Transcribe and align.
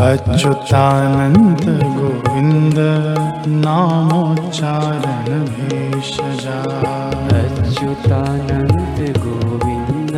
अच्युतानन्दगोविन्द 0.00 2.78
नामोच्चारणभेषजा 3.64 6.58
अच्युतानन्दगोविन्द 7.38 10.14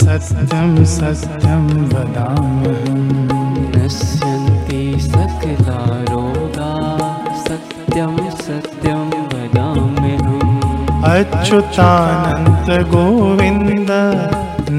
सत्यं 0.00 0.70
सत्यं 0.96 1.64
वदाम्यहम्। 1.92 3.12
नश्यन्ति 3.76 4.82
सकलारोगाः 5.00 6.01
अच्युतानन्दगोविन्द 11.10 13.90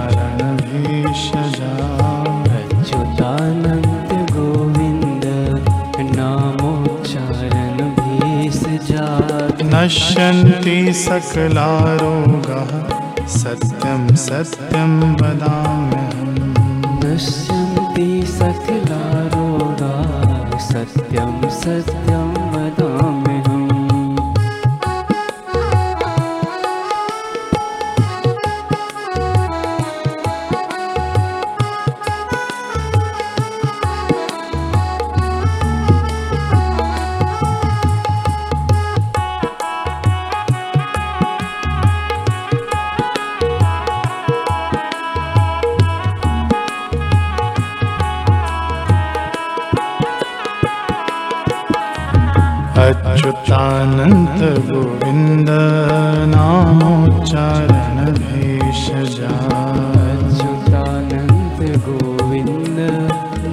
अच्युतानन्दगोविन्द 2.59 3.85
नामोच्चारणभेषजात् 6.19 7.21
नश्यन्ति 9.75 10.79
सकलारोगः 11.05 12.73
सत्यं 13.37 14.03
सत्यं 14.27 14.93
वदाम्यहम्। 15.21 16.43
नश्यन्ति 17.05 18.09
सकलारोगाः 18.39 20.11
सत्यं 20.71 21.33
सत्यं 21.63 22.36
अच्युतानन्दगोविन्द 53.27 55.51
नामोच्चारणभेषजा 56.35 59.33
अच्युतानन्दगोविन्द 60.03 61.73
गोविन्द 61.87 62.79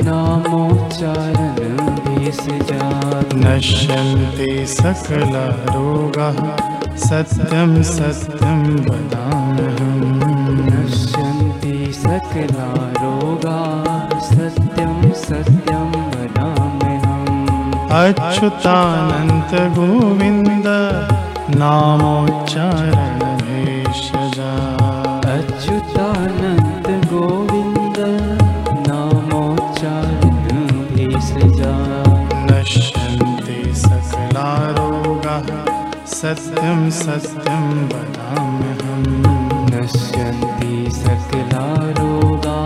नामोच्चारण 0.08 1.58
भेषजात् 2.06 3.34
नश्यन्ति 3.46 4.52
सकलरोगाः 4.76 6.40
सत्यं 7.08 7.72
सत्यं 7.96 8.62
वदाम्यहम् 8.90 10.06
नश्यन्ति 10.70 11.76
सकला 12.04 12.70
रोगा 13.02 13.60
सत्यं 14.30 14.96
सत्यं 15.26 15.90
वदाम्यहम् 16.14 16.43
अच्युतानन्त 17.98 19.52
गोविन्द 19.76 20.68
नामोच्चारणभेषजा 21.60 22.72
अच्युतानन्द 25.34 26.88
गोविन्द 27.12 28.00
नामोच्चारण 28.88 30.40
भेषजात् 30.94 32.34
नश्यन्ति 32.50 33.60
सकलारोगाः 33.84 35.50
सत्यं 36.22 36.80
सत्यं 37.04 37.66
वदाम्यहम्। 37.94 39.08
नश्यन्ति 39.74 40.74
सकला 41.02 41.68
रोगा 42.00 42.60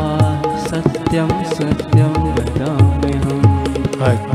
सत्यं 0.70 1.32
सत्यं 1.56 2.14
वदाम्यहम् 2.36 2.87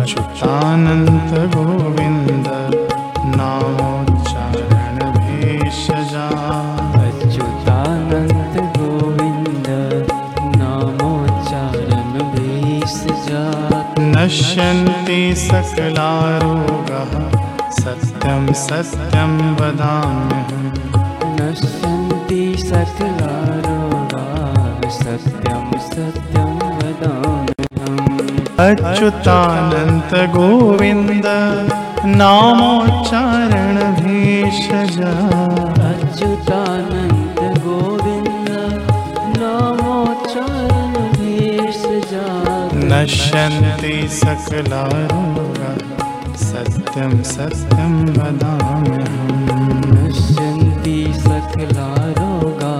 अच्युतानन्त 0.02 1.56
गोविन्द 1.56 2.48
नामोच्चारणभेषजा 3.36 4.38
अच्युतानन्द 7.02 8.56
गोविन्द 8.78 9.68
नामोच्चारण 10.56 12.12
भेषजात् 12.32 14.00
नश्यन्ति 14.00 15.34
सकलारोगाः 15.36 17.14
सत्यं 17.70 18.52
सत्यं 18.52 19.34
वदाम्यहम्। 19.54 20.72
नश्यन्ति 21.40 22.56
सकला 22.58 23.34
रोगा 23.66 24.26
सत्यं 24.90 25.78
सत्यं 25.78 26.42
वदाम्यहम् 26.42 26.51
अच्युतानन्त 28.62 30.12
गोविन्द 30.34 31.26
नामोच्चारणभेषजा 32.18 33.10
अच्युतानन्द 35.88 37.38
गोविन्द 37.64 38.50
नामोच्चारण 39.40 40.94
भेषजात् 41.16 42.74
नश्यन्ति 42.92 43.96
सकलारोगाः 44.20 45.80
सत्यं 46.44 47.12
सत्यं 47.34 47.94
वदाम्यहम्। 48.18 49.84
नश्यन्ति 49.94 50.98
सकला 51.18 51.90
रोगा 52.18 52.74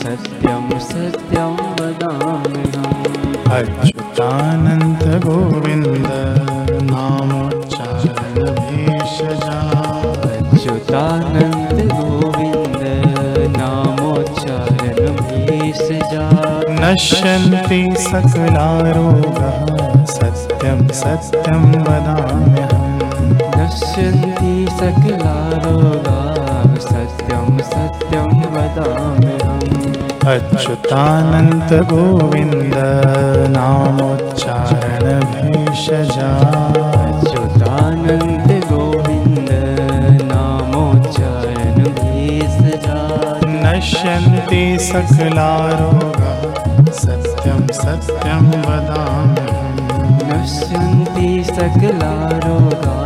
सत्यं 0.00 0.64
सत्यं 0.90 1.54
वदाम्यहम्। 1.80 3.02
अच्युतानन्त 3.52 4.03
गोविन्द 5.24 6.08
नामोच्चारणभेषजा 6.90 7.80
अच्युतानन्द 10.28 11.78
गोविन्द 11.92 12.82
नामोच्चारण 13.56 15.00
भेषजात् 15.20 16.70
नश्यन्ति 16.80 17.82
सकलारोगाः 17.98 19.58
सत्यं 20.14 20.80
सत्यं 21.02 21.64
वदाम्यहम्। 21.86 23.00
नश्यन्ति 23.58 24.54
सकला 24.80 25.36
अच्युतानन्त 30.32 31.72
गोविन्द 31.90 32.76
नामोच्चारणभेषजा। 33.54 34.70
अच्युतानन्द 37.00 38.48
गोविन्द 38.70 39.50
नामोच्चारण 40.30 41.76
भेषजात् 41.98 43.44
नश्यन्ति 43.64 44.64
सकलारोगाः 44.88 46.40
सत्यं 47.02 47.62
सत्यं 47.82 48.44
वदाम्यहम् 48.66 49.82
नश्यन्ति 50.30 51.28
सकला 51.52 52.14
रोगा 52.46 52.96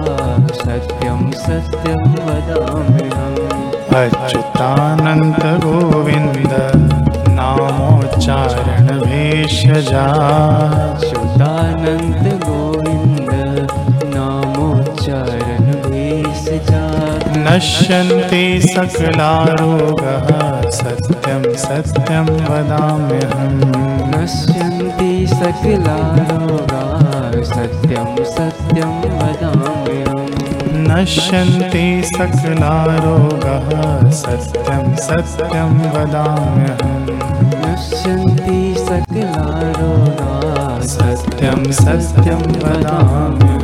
सत्यं 0.62 1.20
सत्यं 1.44 2.02
वदाम्यहम् 2.28 3.38
अच्युतानन्त 3.98 5.44
गोविन्द 5.64 6.77
गोविन्द 12.44 13.30
नामोच्चारण 14.04 15.90
भेषजात् 15.90 17.36
नश्यन्ति 17.36 18.60
सकलारोगाः 18.62 20.70
सत्यं 20.70 21.54
सत्यं 21.54 22.22
वदाम्यहम्। 22.22 24.14
नश्यन्ति 24.14 25.26
सकला 25.26 26.16
रोगा 26.16 27.42
सत्यं 27.42 28.24
सत्यं 28.24 29.00
वदाम्यहम्। 29.00 30.88
नश्यन्ति 30.88 32.02
सकलारोगाः 32.04 34.10
सत्यं 34.10 34.96
सत्यं 34.96 35.90
वदाम्यहम् 35.90 37.37
नश्यन्ति 37.78 38.60
सकला 38.78 39.32
रोगा 39.78 40.80
सत्यं 40.94 41.70
सत्यं 41.80 42.42
वदाम्यहम् 42.62 43.57